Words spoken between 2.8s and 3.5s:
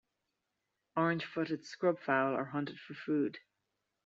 food.